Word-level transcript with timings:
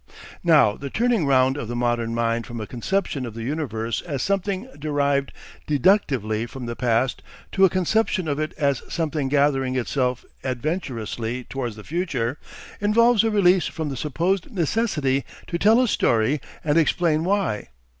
Now 0.43 0.77
the 0.77 0.89
turning 0.89 1.27
round 1.27 1.57
of 1.57 1.67
the 1.67 1.75
modern 1.75 2.15
mind 2.15 2.47
from 2.47 2.59
a 2.59 2.65
conception 2.65 3.23
of 3.23 3.35
the 3.35 3.43
universe 3.43 4.01
as 4.01 4.23
something 4.23 4.67
derived 4.79 5.31
deductively 5.67 6.47
from 6.47 6.65
the 6.65 6.75
past 6.75 7.21
to 7.51 7.65
a 7.65 7.69
conception 7.69 8.27
of 8.27 8.39
it 8.39 8.55
as 8.57 8.81
something 8.89 9.29
gathering 9.29 9.75
itself 9.75 10.25
adventurously 10.43 11.43
towards 11.43 11.75
the 11.75 11.83
future, 11.83 12.39
involves 12.79 13.23
a 13.23 13.29
release 13.29 13.67
from 13.67 13.89
the 13.89 13.95
supposed 13.95 14.49
necessity 14.51 15.23
to 15.45 15.59
tell 15.59 15.79
a 15.79 15.87
story 15.87 16.41
and 16.63 16.79
explain 16.79 17.23
why. 17.23 17.67